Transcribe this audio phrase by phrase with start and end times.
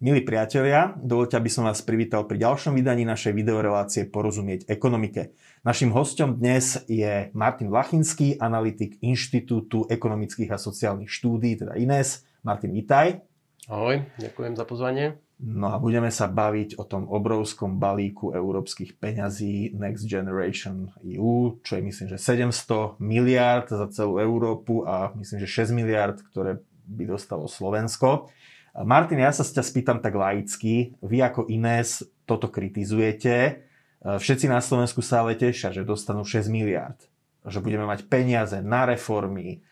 [0.00, 5.36] Milí priatelia, dovolte, aby som vás privítal pri ďalšom vydaní našej videorelácie Porozumieť ekonomike.
[5.60, 12.24] Našim hostom dnes je Martin Vlachinský, analytik Inštitútu ekonomických a sociálnych štúdí, teda INES.
[12.40, 13.20] Martin, vítaj.
[13.68, 15.20] Ahoj, ďakujem za pozvanie.
[15.36, 21.76] No a budeme sa baviť o tom obrovskom balíku európskych peňazí Next Generation EU, čo
[21.76, 27.04] je myslím, že 700 miliard za celú Európu a myslím, že 6 miliard, ktoré by
[27.04, 28.32] dostalo Slovensko.
[28.74, 30.94] Martin, ja sa ťa spýtam tak laicky.
[31.02, 33.66] Vy ako Ines toto kritizujete.
[34.00, 36.96] Všetci na Slovensku sa ale tešia, že dostanú 6 miliard.
[37.42, 39.64] Že budeme mať peniaze na reformy,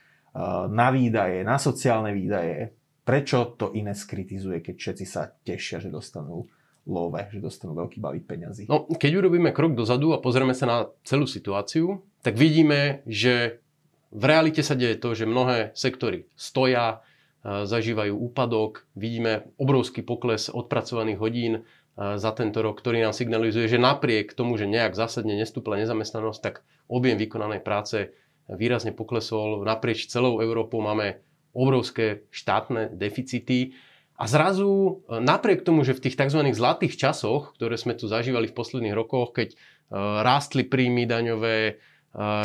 [0.68, 2.74] na výdaje, na sociálne výdaje.
[3.06, 6.44] Prečo to Ines kritizuje, keď všetci sa tešia, že dostanú
[6.88, 8.68] love, že dostanú veľký balík peňazí?
[8.68, 13.60] No, keď urobíme krok dozadu a pozrieme sa na celú situáciu, tak vidíme, že
[14.08, 17.04] v realite sa deje to, že mnohé sektory stoja,
[17.48, 18.84] zažívajú úpadok.
[18.92, 21.52] Vidíme obrovský pokles odpracovaných hodín
[21.96, 26.62] za tento rok, ktorý nám signalizuje, že napriek tomu, že nejak zásadne nestúpla nezamestnanosť, tak
[26.86, 28.14] objem vykonanej práce
[28.46, 29.66] výrazne poklesol.
[29.66, 31.24] Naprieč celou Európou máme
[31.56, 33.74] obrovské štátne deficity.
[34.18, 36.42] A zrazu, napriek tomu, že v tých tzv.
[36.54, 39.58] zlatých časoch, ktoré sme tu zažívali v posledných rokoch, keď
[40.22, 41.82] rástli príjmy daňové,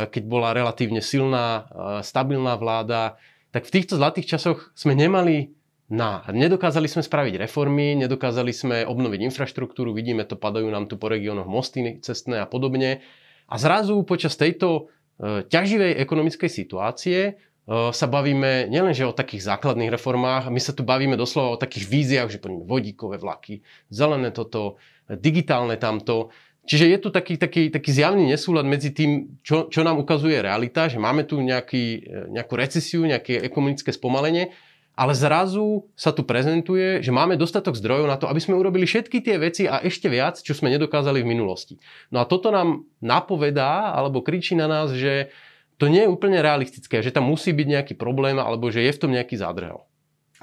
[0.09, 1.65] keď bola relatívne silná,
[2.05, 3.21] stabilná vláda,
[3.53, 5.53] tak v týchto zlatých časoch sme nemali
[5.93, 11.05] na, nedokázali sme spraviť reformy, nedokázali sme obnoviť infraštruktúru, vidíme to, padajú nám tu po
[11.05, 13.05] regiónoch mosty cestné a podobne.
[13.45, 14.89] A zrazu počas tejto
[15.21, 17.33] e, ťaživej ekonomickej situácie e,
[17.69, 22.29] sa bavíme nielenže o takých základných reformách, my sa tu bavíme doslova o takých víziách,
[22.33, 23.61] že poďme vodíkové vlaky,
[23.93, 26.33] zelené toto, digitálne tamto.
[26.63, 30.87] Čiže je tu taký, taký, taký zjavný nesúlad medzi tým, čo, čo nám ukazuje realita,
[30.87, 31.99] že máme tu nejaký, e,
[32.31, 34.55] nejakú recesiu, nejaké ekonomické spomalenie,
[34.95, 39.25] ale zrazu sa tu prezentuje, že máme dostatok zdrojov na to, aby sme urobili všetky
[39.25, 41.81] tie veci a ešte viac, čo sme nedokázali v minulosti.
[42.13, 45.33] No a toto nám napovedá, alebo kričí na nás, že
[45.81, 49.01] to nie je úplne realistické, že tam musí byť nejaký problém, alebo že je v
[49.01, 49.81] tom nejaký zádrhel.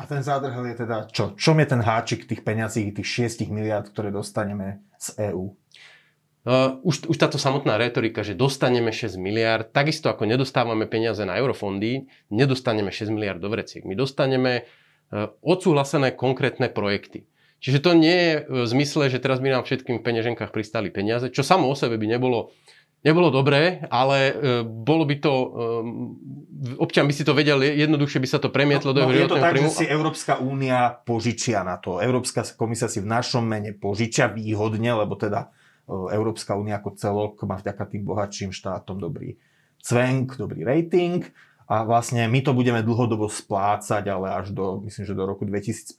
[0.00, 1.36] A ten zádrhel je teda čo?
[1.36, 5.59] Čom je ten háčik tých peňazí, tých 6 miliard, ktoré dostaneme z EÚ?
[6.40, 11.36] Uh, už, už táto samotná retorika, že dostaneme 6 miliard, takisto ako nedostávame peniaze na
[11.36, 13.84] eurofondy, nedostaneme 6 miliard do vreciek.
[13.84, 17.28] My dostaneme uh, odsúhlasené konkrétne projekty.
[17.60, 21.28] Čiže to nie je v zmysle, že teraz by nám všetkým v peňaženkách pristali peniaze,
[21.28, 22.56] čo samo o sebe by nebolo,
[23.04, 28.28] nebolo dobré, ale uh, bolo by to, uh, občan by si to vedel, jednoduchšie by
[28.32, 29.68] sa to premietlo no, do no, Je to tak, príjmu.
[29.68, 32.00] že si Európska únia požičia na to.
[32.00, 35.52] Európska komisia si v našom mene požičia výhodne, lebo teda
[35.90, 39.36] Európska únia ako celok má vďaka tým bohatším štátom dobrý
[39.82, 41.26] cvenk, dobrý rating
[41.70, 45.94] a vlastne my to budeme dlhodobo splácať, ale až do, myslím, že do roku 2050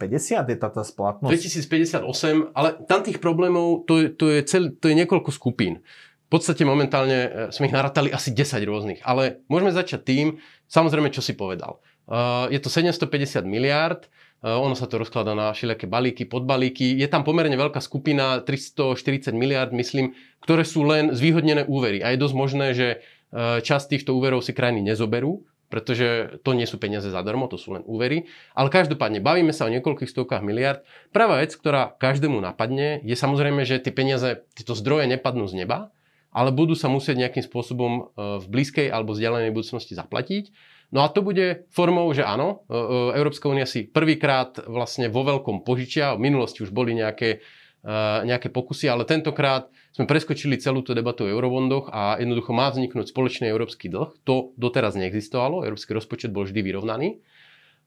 [0.52, 1.32] je tá, tá splatnosť.
[1.32, 5.80] 2058, ale tam tých problémov, to je, to je, cel, to je niekoľko skupín.
[6.28, 10.26] V podstate momentálne e, sme ich narátali asi 10 rôznych, ale môžeme začať tým,
[10.68, 11.80] samozrejme, čo si povedal.
[12.12, 16.98] Uh, je to 750 miliárd, ono sa to rozkladá na všelijaké balíky, podbalíky.
[16.98, 22.02] Je tam pomerne veľká skupina, 340 miliard, myslím, ktoré sú len zvýhodnené úvery.
[22.02, 26.66] A je dosť možné, že eh, časť týchto úverov si krajiny nezoberú, pretože to nie
[26.66, 28.26] sú peniaze zadarmo, to sú len úvery.
[28.58, 30.82] Ale každopádne, bavíme sa o niekoľkých stovkách miliard.
[31.14, 35.94] Prvá vec, ktorá každému napadne, je samozrejme, že tie peniaze, tieto zdroje nepadnú z neba,
[36.34, 40.50] ale budú sa musieť nejakým spôsobom eh, v blízkej alebo vzdialenej budúcnosti zaplatiť.
[40.92, 42.80] No a to bude formou, že áno, e, e,
[43.16, 47.40] Európska únia si prvýkrát vlastne vo veľkom požičia, v minulosti už boli nejaké,
[47.80, 47.96] e,
[48.28, 53.08] nejaké pokusy, ale tentokrát sme preskočili celú tú debatu o eurobondoch a jednoducho má vzniknúť
[53.08, 54.20] spoločný európsky dlh.
[54.28, 57.24] To doteraz neexistovalo, európsky rozpočet bol vždy vyrovnaný.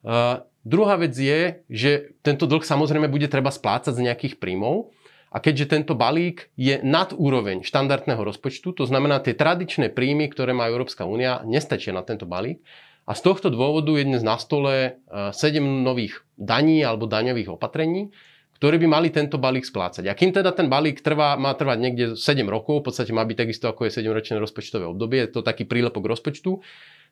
[0.04, 4.92] Uh, druhá vec je, že tento dlh samozrejme bude treba splácať z nejakých príjmov.
[5.34, 10.54] A keďže tento balík je nad úroveň štandardného rozpočtu, to znamená, tie tradičné príjmy, ktoré
[10.54, 12.62] má Európska únia, nestačia na tento balík,
[13.04, 18.10] a z tohto dôvodu je dnes na stole 7 e, nových daní alebo daňových opatrení,
[18.56, 20.08] ktoré by mali tento balík splácať.
[20.08, 23.36] A kým teda ten balík trvá, má trvať niekde 7 rokov, v podstate má byť
[23.36, 26.64] takisto ako je 7-ročné rozpočtové obdobie, je to taký prílepok rozpočtu,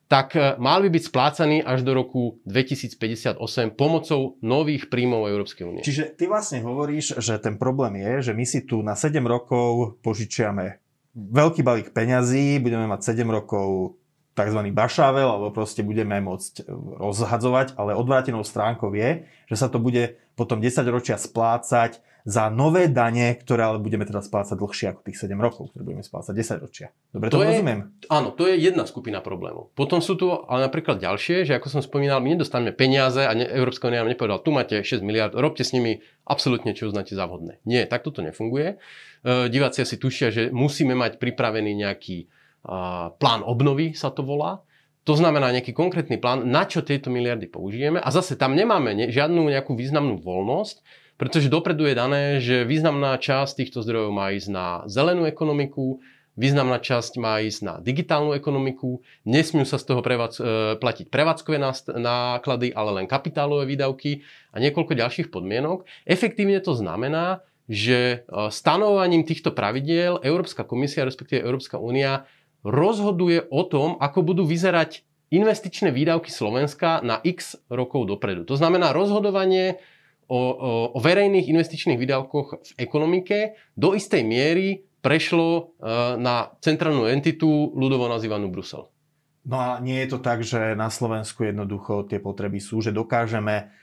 [0.09, 3.37] tak e, mal by byť splácaný až do roku 2058
[3.77, 5.83] pomocou nových príjmov Európskej únie.
[5.85, 10.01] Čiže ty vlastne hovoríš, že ten problém je, že my si tu na 7 rokov
[10.01, 10.81] požičiame
[11.13, 13.97] veľký balík peňazí, budeme mať 7 rokov
[14.33, 14.59] tzv.
[14.73, 16.67] bašável, alebo proste budeme môcť
[16.99, 22.87] rozhadzovať, ale odvrátenou stránkou je, že sa to bude potom 10 ročia splácať za nové
[22.87, 26.63] dane, ktoré ale budeme teda splácať dlhšie ako tých 7 rokov, ktoré budeme splácať 10
[26.63, 26.87] ročia.
[27.11, 27.79] Dobre to, to je, rozumiem?
[28.07, 29.75] Áno, to je jedna skupina problémov.
[29.75, 33.43] Potom sú tu ale napríklad ďalšie, že ako som spomínal, my nedostaneme peniaze a ne,
[33.43, 37.27] Európska unia nám nepovedala, tu máte 6 miliard, robte s nimi absolútne, čo uznáte za
[37.27, 37.59] vhodné.
[37.67, 38.79] Nie, takto to nefunguje.
[39.27, 42.31] E, diváci si tušia, že musíme mať pripravený nejaký
[43.19, 44.63] plán obnovy, sa to volá.
[45.03, 47.99] To znamená nejaký konkrétny plán, na čo tieto miliardy použijeme.
[47.99, 50.79] A zase tam nemáme ne, žiadnu nejakú významnú voľnosť,
[51.19, 55.99] pretože dopredu je dané, že významná časť týchto zdrojov má ísť na zelenú ekonomiku,
[56.39, 60.49] významná časť má ísť na digitálnu ekonomiku, nesmiú sa z toho prevádzk- e,
[60.81, 61.57] platiť prevádzkové
[61.99, 65.85] náklady, ale len kapitálové výdavky a niekoľko ďalších podmienok.
[66.07, 72.25] Efektívne to znamená, že e, stanovaním týchto pravidiel Európska komisia, respektíve Európska únia
[72.63, 78.47] rozhoduje o tom, ako budú vyzerať investičné výdavky Slovenska na x rokov dopredu.
[78.47, 79.81] To znamená rozhodovanie
[80.29, 80.41] o, o,
[80.95, 85.61] o verejných investičných výdavkoch v ekonomike do istej miery prešlo e,
[86.21, 88.87] na centrálnu entitu ľudovo nazývanú Brusel.
[89.43, 93.75] No a nie je to tak, že na Slovensku jednoducho tie potreby sú, že dokážeme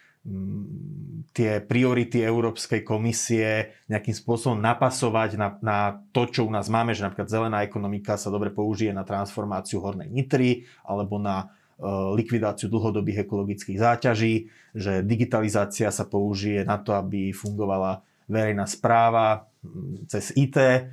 [1.33, 5.79] tie priority Európskej komisie nejakým spôsobom napasovať na, na
[6.13, 10.13] to, čo u nás máme, že napríklad zelená ekonomika sa dobre použije na transformáciu hornej
[10.13, 11.49] nitry alebo na
[11.81, 19.49] Eh, likvidáciu dlhodobých ekologických záťaží, že digitalizácia sa použije na to, aby fungovala verejná správa
[19.65, 20.61] hm, cez IT.
[20.61, 20.85] Eh,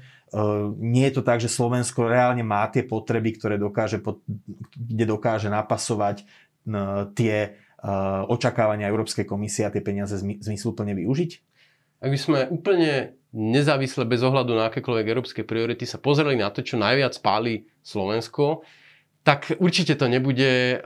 [0.80, 4.00] nie je to tak, že Slovensko reálne má tie potreby, ktoré dokáže,
[4.80, 6.24] kde dokáže napasovať
[6.64, 7.60] hm, tie
[8.28, 11.32] očakávania Európskej komisie a tie peniaze zmysluplne využiť?
[11.98, 16.62] Ak by sme úplne nezávisle bez ohľadu na akékoľvek európske priority sa pozreli na to,
[16.62, 18.62] čo najviac pálí Slovensko,
[19.26, 20.80] tak určite to nebude,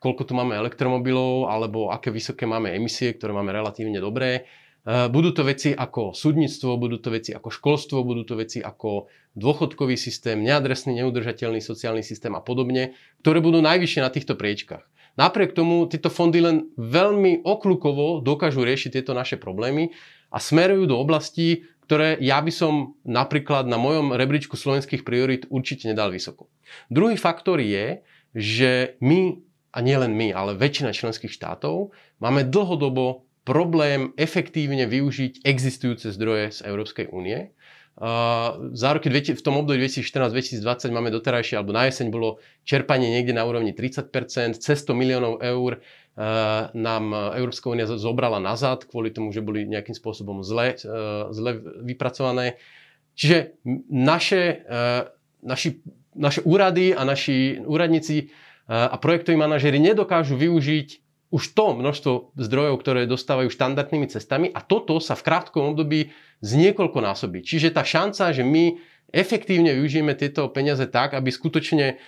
[0.00, 4.48] koľko tu máme elektromobilov, alebo aké vysoké máme emisie, ktoré máme relatívne dobré.
[4.82, 9.94] Budú to veci ako súdnictvo, budú to veci ako školstvo, budú to veci ako dôchodkový
[10.00, 14.82] systém, neadresný, neudržateľný sociálny systém a podobne, ktoré budú najvyššie na týchto priečkach.
[15.18, 19.90] Napriek tomu tieto fondy len veľmi okľukovo dokážu riešiť tieto naše problémy
[20.30, 25.90] a smerujú do oblastí, ktoré ja by som napríklad na mojom rebríčku slovenských priorít určite
[25.90, 26.46] nedal vysoko.
[26.86, 29.42] Druhý faktor je, že my,
[29.74, 31.90] a nielen my, ale väčšina členských štátov,
[32.22, 37.50] máme dlhodobo problém efektívne využiť existujúce zdroje z Európskej únie.
[38.72, 43.44] Za roky, v tom období 2014-2020 máme doterajšie, alebo na jeseň bolo čerpanie niekde na
[43.44, 45.84] úrovni 30%, cez 100 miliónov eur
[46.20, 50.84] Eh, nám Európska únia zobrala nazad kvôli tomu, že boli nejakým spôsobom zle, eh,
[51.32, 51.50] zle
[51.86, 52.60] vypracované.
[53.16, 53.56] Čiže
[53.88, 55.02] naše, eh,
[55.40, 55.80] naši,
[56.12, 58.28] naše úrady a naši úradníci
[58.70, 60.88] a projektoví manažery nedokážu využiť
[61.30, 66.10] už to množstvo zdrojov, ktoré dostávajú štandardnými cestami a toto sa v krátkom období
[66.42, 67.46] z niekoľko násobí.
[67.46, 68.74] Čiže tá šanca, že my
[69.14, 72.02] efektívne využijeme tieto peniaze tak, aby skutočne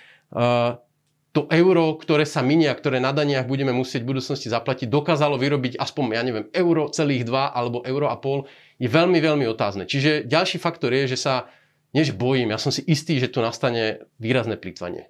[1.33, 5.81] to euro, ktoré sa minia, ktoré na daniach budeme musieť v budúcnosti zaplatiť, dokázalo vyrobiť
[5.81, 8.45] aspoň, ja neviem, euro celých dva alebo euro a pol,
[8.77, 9.89] je veľmi, veľmi otázne.
[9.89, 11.49] Čiže ďalší faktor je, že sa,
[11.95, 15.09] než bojím, ja som si istý, že tu nastane výrazné plýtvanie.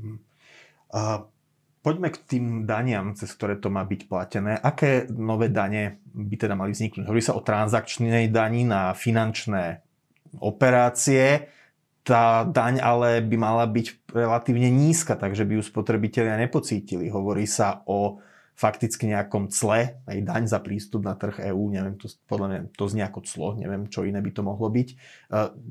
[0.00, 0.24] Hmm.
[0.88, 1.28] A
[1.80, 4.58] poďme k tým daniam, cez ktoré to má byť platené.
[4.58, 7.06] Aké nové dane by teda mali vzniknúť?
[7.06, 9.82] Hovorí sa o transakčnej dani na finančné
[10.42, 11.48] operácie
[12.08, 17.12] tá daň ale by mala byť relatívne nízka, takže by ju spotrebitelia nepocítili.
[17.12, 18.24] Hovorí sa o
[18.56, 22.84] fakticky nejakom cle, aj daň za prístup na trh EÚ, neviem, to, podľa mňa to
[22.88, 24.88] znie ako clo, neviem, čo iné by to mohlo byť.
[24.90, 24.96] E,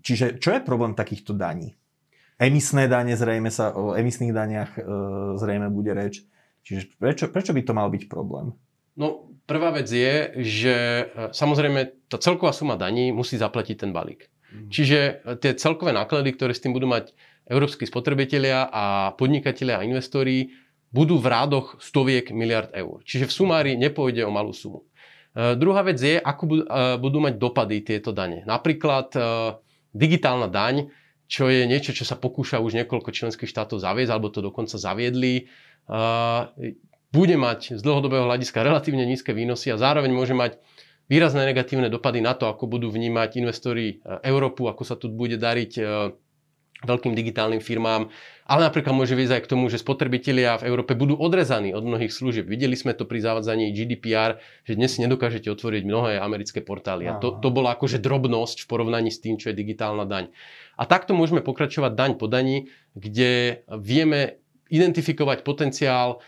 [0.05, 1.73] čiže čo je problém takýchto daní?
[2.37, 4.81] Emisné dane, zrejme sa, o emisných daniach e,
[5.41, 6.21] zrejme bude reč.
[6.61, 8.53] Čiže prečo, prečo by to mal byť problém?
[8.93, 10.75] No, prvá vec je, že
[11.09, 14.29] e, samozrejme tá celková suma daní musí zaplatiť ten balík.
[14.53, 14.69] Mhm.
[14.69, 17.17] Čiže e, tie celkové náklady, ktoré s tým budú mať
[17.47, 20.53] európsky spotrebitelia a podnikatelia a investori,
[20.91, 23.03] budú v rádoch stoviek miliard eur.
[23.03, 24.87] Čiže v sumári nepôjde o malú sumu.
[25.37, 28.41] E, druhá vec je, ako budú, e, budú mať dopady tieto dane.
[28.47, 29.19] Napríklad e,
[29.93, 30.89] digitálna daň,
[31.27, 35.51] čo je niečo, čo sa pokúša už niekoľko členských štátov zaviesť, alebo to dokonca zaviedli,
[37.11, 40.59] bude mať z dlhodobého hľadiska relatívne nízke výnosy a zároveň môže mať
[41.07, 45.39] výrazné negatívne dopady na to, ako budú vnímať investori e, Európu, ako sa tu bude
[45.39, 45.83] dariť e,
[46.85, 48.13] veľkým digitálnym firmám,
[48.45, 52.13] ale napríklad môže viesť aj k tomu, že spotrebitelia v Európe budú odrezaní od mnohých
[52.13, 52.45] služieb.
[52.45, 57.09] Videli sme to pri zavádzaní GDPR, že dnes si nedokážete otvoriť mnohé americké portály.
[57.09, 60.29] A to, to bola akože drobnosť v porovnaní s tým, čo je digitálna daň.
[60.77, 64.37] A takto môžeme pokračovať daň po daní, kde vieme
[64.69, 66.21] identifikovať potenciál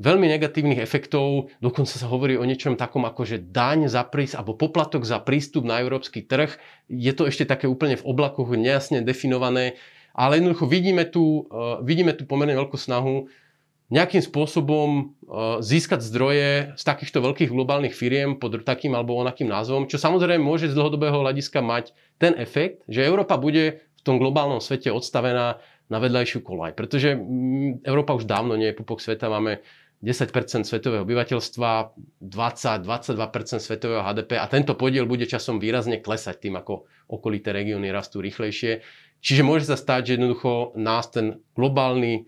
[0.00, 1.52] veľmi negatívnych efektov.
[1.60, 5.68] Dokonca sa hovorí o niečom takom ako, že daň za prístup, alebo poplatok za prístup
[5.68, 6.56] na európsky trh.
[6.88, 9.76] Je to ešte také úplne v oblakoch nejasne definované,
[10.16, 13.28] ale jednoducho vidíme tu, uh, vidíme tu pomerne veľkú snahu
[13.90, 19.84] nejakým spôsobom uh, získať zdroje z takýchto veľkých globálnych firiem pod takým alebo onakým názvom,
[19.90, 24.64] čo samozrejme môže z dlhodobého hľadiska mať ten efekt, že Európa bude v tom globálnom
[24.64, 26.72] svete odstavená na vedľajšiu kolaj.
[26.78, 29.60] Pretože mm, Európa už dávno nie je pupok sveta, máme
[30.00, 31.70] 10% svetového obyvateľstva,
[32.24, 38.24] 20-22% svetového HDP a tento podiel bude časom výrazne klesať tým, ako okolité regióny rastú
[38.24, 38.80] rýchlejšie.
[39.20, 42.24] Čiže môže sa stať, že jednoducho nás ten globálny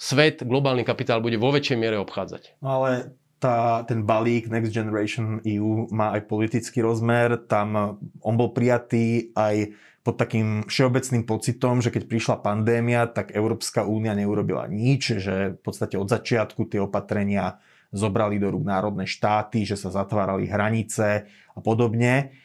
[0.00, 2.64] svet, globálny kapitál bude vo väčšej miere obchádzať.
[2.64, 7.36] No ale tá, ten balík Next Generation EU má aj politický rozmer.
[7.44, 13.82] Tam on bol prijatý aj pod takým všeobecným pocitom, že keď prišla pandémia, tak Európska
[13.82, 17.58] únia neurobila nič, že v podstate od začiatku tie opatrenia
[17.90, 22.38] zobrali do rúk národné štáty, že sa zatvárali hranice a podobne.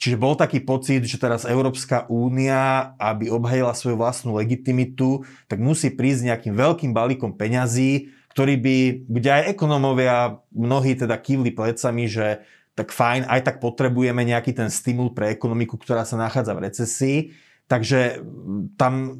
[0.00, 5.92] Čiže bol taký pocit, že teraz Európska únia, aby obhajila svoju vlastnú legitimitu, tak musí
[5.92, 12.40] prísť nejakým veľkým balíkom peňazí, ktorý by, kde aj ekonomovia mnohí teda kývli plecami, že
[12.78, 17.18] tak fajn, aj tak potrebujeme nejaký ten stimul pre ekonomiku, ktorá sa nachádza v recesii.
[17.68, 18.24] Takže
[18.80, 19.12] tam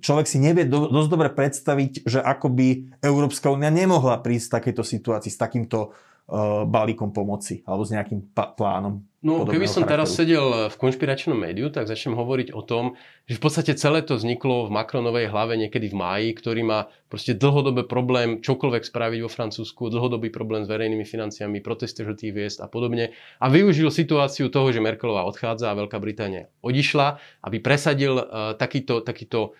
[0.00, 2.68] človek si nevie do, dosť dobre predstaviť, že ako by
[3.04, 8.32] Európska únia nemohla prísť v takejto situácii s takýmto uh, balíkom pomoci alebo s nejakým
[8.32, 9.04] plánom.
[9.24, 10.04] No, keby som charakteru.
[10.04, 14.20] teraz sedel v konšpiračnom médiu, tak začnem hovoriť o tom, že v podstate celé to
[14.20, 19.32] vzniklo v Macronovej hlave niekedy v máji, ktorý má proste dlhodobý problém čokoľvek spraviť vo
[19.32, 23.16] Francúzsku, dlhodobý problém s verejnými financiami, protesty žltých viest a podobne.
[23.40, 27.16] A využil situáciu toho, že Merkelová odchádza a Veľká Británia odišla,
[27.48, 29.56] aby presadil uh, takýto, takýto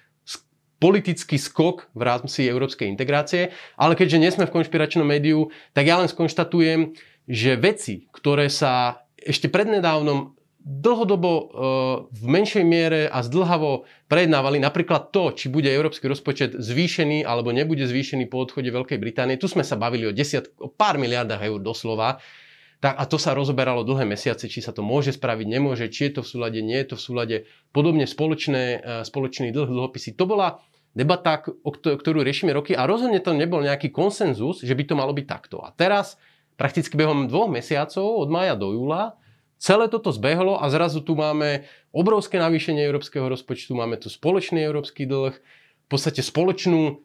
[0.76, 3.56] politický skok v rámci európskej integrácie.
[3.80, 6.92] Ale keďže nie sme v konšpiračnom médiu, tak ja len skonštatujem,
[7.24, 11.44] že veci, ktoré sa ešte prednedávnom dlhodobo e,
[12.08, 17.84] v menšej miere a zdlhavo prejednávali napríklad to, či bude európsky rozpočet zvýšený alebo nebude
[17.84, 19.36] zvýšený po odchode Veľkej Británie.
[19.36, 22.16] Tu sme sa bavili o, desiat, o pár miliardách eur doslova.
[22.80, 26.20] Tak, a to sa rozoberalo dlhé mesiace, či sa to môže spraviť, nemôže, či je
[26.20, 27.36] to v súlade, nie je to v súlade.
[27.68, 30.16] Podobne spoločné, e, spoločný dlh, dlhopisy.
[30.16, 30.64] To bola
[30.96, 31.44] debata,
[31.74, 35.60] ktorú riešime roky a rozhodne to nebol nejaký konsenzus, že by to malo byť takto.
[35.60, 36.16] A teraz
[36.54, 39.18] prakticky behom dvoch mesiacov, od maja do júla,
[39.58, 45.08] celé toto zbehlo a zrazu tu máme obrovské navýšenie európskeho rozpočtu, máme tu spoločný európsky
[45.08, 45.34] dlh,
[45.84, 47.00] v podstate spoločnú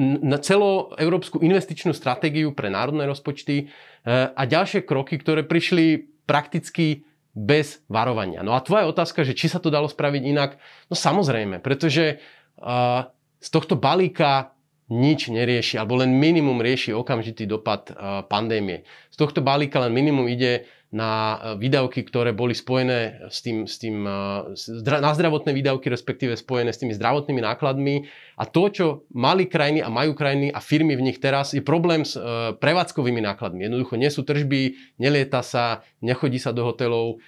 [0.00, 3.64] na celoeurópsku investičnú stratégiu pre národné rozpočty e,
[4.06, 7.02] a ďalšie kroky, ktoré prišli prakticky
[7.34, 8.46] bez varovania.
[8.46, 10.50] No a tvoja otázka, že či sa to dalo spraviť inak,
[10.90, 12.18] no samozrejme, pretože
[12.58, 13.06] uh,
[13.38, 14.50] z tohto balíka
[14.90, 18.82] nič nerieši, alebo len minimum rieši okamžitý dopad uh, pandémie.
[19.14, 23.78] Z tohto balíka len minimum ide na uh, výdavky, ktoré boli spojené s tým, s
[23.78, 24.50] tým uh,
[24.82, 28.10] na zdravotné výdavky, respektíve spojené s tými zdravotnými nákladmi.
[28.34, 32.02] A to, čo mali krajiny a majú krajiny a firmy v nich teraz, je problém
[32.02, 32.18] s
[32.58, 33.70] prevádzkovými nákladmi.
[33.70, 37.22] Jednoducho nie sú tržby, nelieta sa, nechodí sa do hotelov,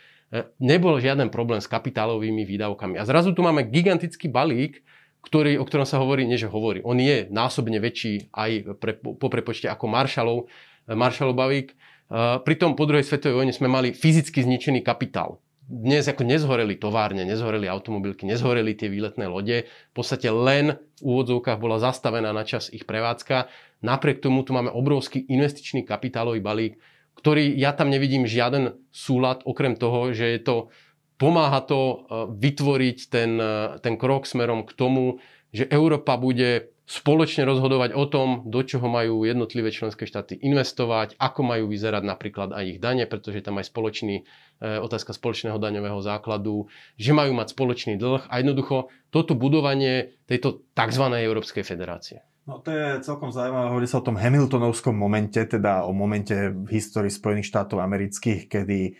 [0.58, 2.96] nebol žiaden problém s kapitálovými výdavkami.
[2.96, 4.80] A zrazu tu máme gigantický balík,
[5.22, 9.28] ktorý, o ktorom sa hovorí, nie že hovorí, on je násobne väčší aj pre, po
[9.30, 11.72] prepočte ako Marshallov, eh, Marshallov balík.
[11.72, 15.38] Eh, pritom po druhej svetovej vojne sme mali fyzicky zničený kapitál.
[15.62, 19.64] Dnes ako nezhoreli továrne, nezhoreli automobilky, nezhoreli tie výletné lode.
[19.64, 23.46] V podstate len v úvodzovkách bola zastavená na čas ich prevádzka.
[23.80, 26.76] Napriek tomu tu máme obrovský investičný kapitálový balík,
[27.14, 30.56] ktorý ja tam nevidím žiaden súlad, okrem toho, že je to
[31.22, 31.96] pomáha to e,
[32.34, 35.22] vytvoriť ten, e, ten krok smerom k tomu,
[35.54, 41.40] že Európa bude spoločne rozhodovať o tom, do čoho majú jednotlivé členské štáty investovať, ako
[41.46, 44.22] majú vyzerať napríklad aj ich dane, pretože tam aj spoločný, e,
[44.82, 46.66] otázka spoločného daňového základu,
[46.98, 51.04] že majú mať spoločný dlh a jednoducho toto budovanie tejto tzv.
[51.22, 52.26] Európskej federácie.
[52.42, 56.66] No to je celkom zaujímavé, hovorí sa o tom Hamiltonovskom momente, teda o momente v
[56.74, 58.98] histórii Spojených štátov amerických, kedy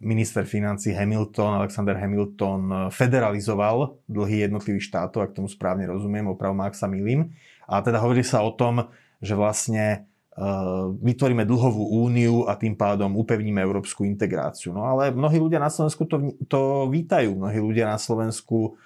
[0.00, 6.64] minister financí Hamilton, Alexander Hamilton eh, federalizoval dlhy jednotlivých štátov, ak tomu správne rozumiem, opravom
[6.64, 7.36] ak sa milím.
[7.68, 8.88] A teda hovorí sa o tom,
[9.20, 14.72] že vlastne eh, vytvoríme dlhovú úniu a tým pádom upevníme európsku integráciu.
[14.72, 16.16] No ale mnohí ľudia na Slovensku to,
[16.48, 17.36] to vítajú.
[17.36, 18.76] Mnohí ľudia na Slovensku hm,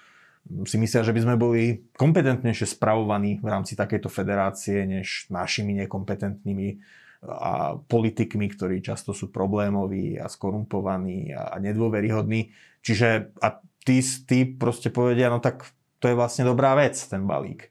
[0.65, 1.63] si myslia, že by sme boli
[1.95, 6.81] kompetentnejšie spravovaní v rámci takejto federácie, než našimi nekompetentnými
[7.21, 12.49] a politikmi, ktorí často sú problémoví a skorumpovaní a nedôveryhodní.
[12.81, 15.69] Čiže a tí, tí proste povedia, no tak
[16.01, 17.69] to je vlastne dobrá vec, ten balík.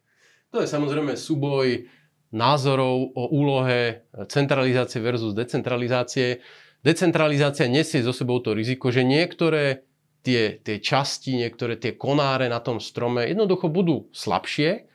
[0.55, 1.91] To je samozrejme súboj
[2.31, 6.39] názorov o úlohe centralizácie versus decentralizácie.
[6.87, 9.83] Decentralizácia nesie so sebou to riziko, že niektoré
[10.21, 14.87] tie, tie časti, niektoré tie konáre na tom strome jednoducho budú slabšie.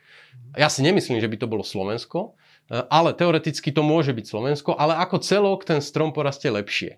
[0.59, 2.35] Ja si nemyslím, že by to bolo Slovensko,
[2.69, 6.97] ale teoreticky to môže byť Slovensko, ale ako celok ten strom porastie lepšie.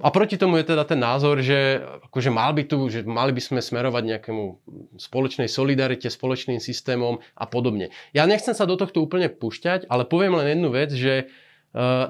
[0.00, 3.42] A proti tomu je teda ten názor, že akože mal by tu, že mali by
[3.44, 4.44] sme smerovať nejakému
[4.96, 7.92] spoločnej solidarite, spoločným systémom a podobne.
[8.16, 11.49] Ja nechcem sa do tohto úplne pušťať, ale poviem len jednu vec, že Uh,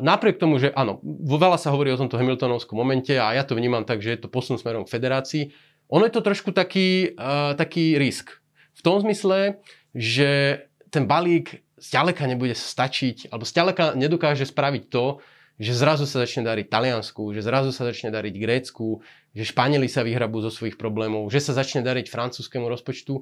[0.00, 3.84] napriek tomu, že áno, veľa sa hovorí o tomto Hamiltonovskom momente a ja to vnímam
[3.84, 5.52] tak, že je to posun smerom k federácii,
[5.90, 8.30] ono je to trošku taký, uh, taký risk.
[8.78, 9.58] V tom zmysle,
[9.90, 15.18] že ten balík zďaleka nebude stačiť, alebo zďaleka nedokáže spraviť to,
[15.60, 19.04] že zrazu sa začne dariť Taliansku, že zrazu sa začne dariť Grécku,
[19.36, 23.20] že Španieli sa vyhrabú zo svojich problémov, že sa začne dariť francúzskému rozpočtu.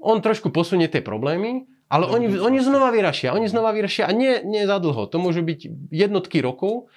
[0.00, 4.42] On trošku posunie tie problémy, ale oni, oni znova vyrašia, oni znova vyrašia a nie,
[4.42, 5.06] nie za dlho.
[5.06, 6.90] To môžu byť jednotky rokov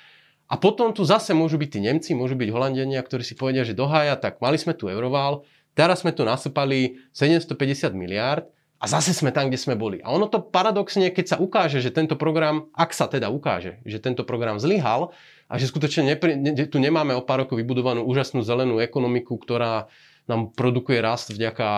[0.50, 3.78] a potom tu zase môžu byť tí Nemci, môžu byť Holandiania, ktorí si povedia, že
[3.78, 5.46] dohája, tak mali sme tu Euroval,
[5.78, 8.50] teraz sme tu nasypali 750 miliárd
[8.82, 10.02] a zase sme tam, kde sme boli.
[10.02, 14.02] A ono to paradoxne, keď sa ukáže, že tento program, ak sa teda ukáže, že
[14.02, 15.14] tento program zlyhal
[15.46, 19.92] a že skutočne nepri, ne, tu nemáme o pár rokov vybudovanú úžasnú zelenú ekonomiku, ktorá
[20.30, 21.70] nám produkuje rast vďaka,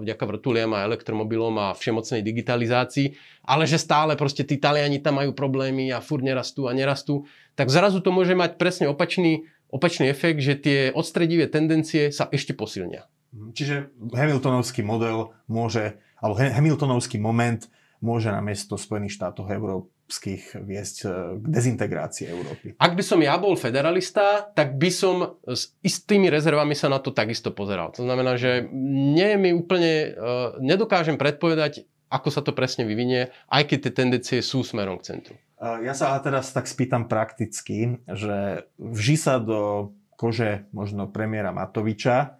[0.00, 5.34] vďaka vrtuliam a elektromobilom a všemocnej digitalizácii, ale že stále proste tí Taliani tam majú
[5.34, 7.26] problémy a furt nerastú a nerastú,
[7.58, 12.56] tak zrazu to môže mať presne opačný, opačný efekt, že tie odstredivé tendencie sa ešte
[12.56, 13.10] posilnia.
[13.36, 13.50] Mhm.
[13.52, 13.74] Čiže
[14.14, 17.66] Hamiltonovský model môže, alebo Hamiltonovský moment
[18.00, 21.06] môže na miesto Spojených štátov Európy európskych viesť e,
[21.40, 22.66] k dezintegrácii Európy.
[22.76, 27.16] Ak by som ja bol federalista, tak by som s istými rezervami sa na to
[27.16, 27.96] takisto pozeral.
[27.96, 33.72] To znamená, že nie mi úplne, e, nedokážem predpovedať, ako sa to presne vyvinie, aj
[33.72, 35.34] keď tie tendencie sú smerom k centru.
[35.56, 42.38] E, ja sa teraz tak spýtam prakticky, že vží sa do kože možno premiéra Matoviča.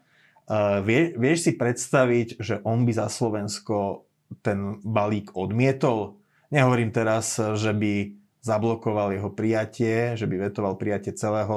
[0.87, 4.07] Vie, vieš si predstaviť, že on by za Slovensko
[4.45, 6.22] ten balík odmietol?
[6.52, 11.57] Nehovorím teraz, že by zablokoval jeho prijatie, že by vetoval prijatie celého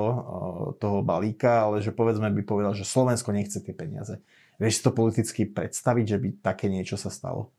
[0.79, 4.21] toho balíka, ale že povedzme by povedal, že Slovensko nechce tie peniaze.
[4.55, 7.51] Vieš si to politicky predstaviť, že by také niečo sa stalo?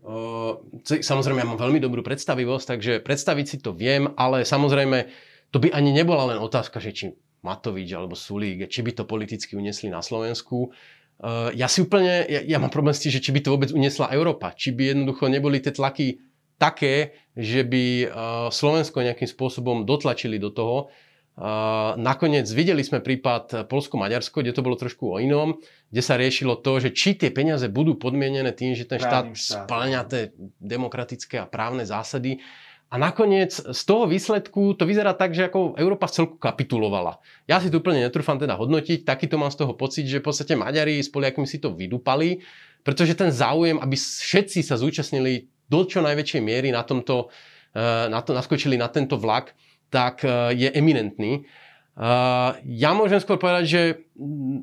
[0.00, 5.10] Uh, samozrejme, ja mám veľmi dobrú predstavivosť, takže predstaviť si to viem, ale samozrejme,
[5.52, 7.06] to by ani nebola len otázka, že či
[7.44, 10.72] Matovič alebo Sulík, či by to politicky uniesli na Slovensku.
[11.18, 13.74] Uh, ja si úplne, ja, ja mám problém s tým, že či by to vôbec
[13.74, 16.27] uniesla Európa, či by jednoducho neboli tie tlaky
[16.58, 18.06] také, že by uh,
[18.50, 20.90] Slovensko nejakým spôsobom dotlačili do toho.
[21.38, 26.58] Uh, nakoniec videli sme prípad Polsko-Maďarsko, kde to bolo trošku o inom, kde sa riešilo
[26.58, 31.38] to, že či tie peniaze budú podmienené tým, že ten štát, štát splňa tie demokratické
[31.38, 32.42] a právne zásady.
[32.88, 37.20] A nakoniec z toho výsledku to vyzerá tak, že ako Európa v celku kapitulovala.
[37.44, 40.56] Ja si to úplne netrúfam teda hodnotiť, takýto mám z toho pocit, že v podstate
[40.56, 42.40] Maďari s Poliakmi si to vydupali,
[42.80, 47.28] pretože ten záujem, aby všetci sa zúčastnili do čo najväčšej miery na tomto,
[47.76, 49.52] eh, na to, naskočili na tento vlak,
[49.92, 51.44] tak eh, je eminentný.
[51.44, 53.82] Eh, ja môžem skôr povedať, že
[54.16, 54.58] mm,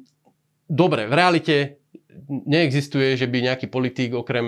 [0.70, 1.56] dobre, v realite
[2.26, 4.46] neexistuje, že by nejaký politík okrem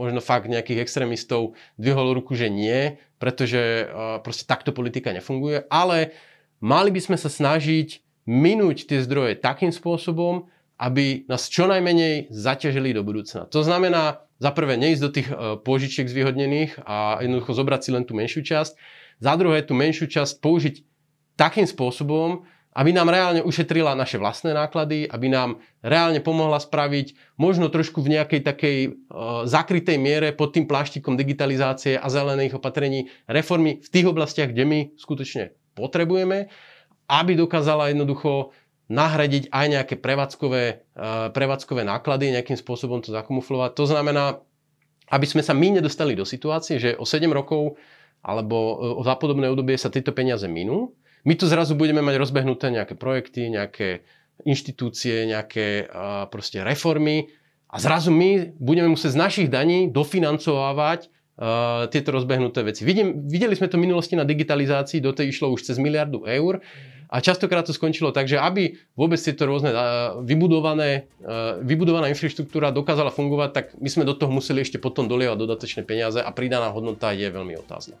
[0.00, 3.92] možno fakt nejakých extrémistov dvihol ruku, že nie, pretože
[4.24, 6.16] proste takto politika nefunguje, ale
[6.64, 10.48] mali by sme sa snažiť minúť tie zdroje takým spôsobom,
[10.80, 13.44] aby nás čo najmenej zaťažili do budúcna.
[13.52, 18.08] To znamená, za prvé neísť do tých e, pôžičiek zvýhodnených a jednoducho zobrať si len
[18.08, 18.72] tú menšiu časť.
[19.20, 20.74] Za druhé tú menšiu časť použiť
[21.36, 27.66] takým spôsobom, aby nám reálne ušetrila naše vlastné náklady, aby nám reálne pomohla spraviť možno
[27.66, 33.82] trošku v nejakej takej uh, zakrytej miere pod tým pláštikom digitalizácie a zelených opatrení reformy
[33.82, 36.46] v tých oblastiach, kde my skutočne potrebujeme,
[37.10, 38.54] aby dokázala jednoducho
[38.90, 43.78] nahradiť aj nejaké prevádzkové, eh, prevádzkové náklady, nejakým spôsobom to zakamuflovať.
[43.78, 44.42] To znamená,
[45.10, 47.78] aby sme sa my nedostali do situácie, že o 7 rokov
[48.20, 50.92] alebo eh, o zapodobné obdobie sa tieto peniaze minú.
[51.22, 54.02] My tu zrazu budeme mať rozbehnuté nejaké projekty, nejaké
[54.40, 57.28] inštitúcie, nejaké uh, proste reformy
[57.68, 61.12] a zrazu my budeme musieť z našich daní dofinancovávať
[61.88, 62.84] tieto rozbehnuté veci.
[62.84, 66.60] Videli sme to v minulosti na digitalizácii, do tej išlo už cez miliardu eur.
[67.10, 69.74] A častokrát to skončilo tak, že aby vôbec tieto rôzne
[70.22, 71.10] vybudované,
[71.58, 76.22] vybudovaná infraštruktúra dokázala fungovať, tak my sme do toho museli ešte potom dolievať dodatočné peniaze
[76.22, 77.98] a pridaná hodnota je veľmi otázna.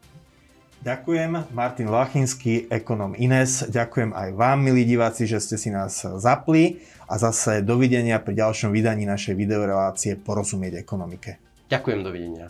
[0.80, 3.68] Ďakujem, Martin Lachinský, ekonom Ines.
[3.68, 8.72] Ďakujem aj vám, milí diváci, že ste si nás zapli a zase dovidenia pri ďalšom
[8.72, 11.36] vydaní našej videorelácie Porozumieť ekonomike.
[11.68, 12.48] Ďakujem, dovidenia.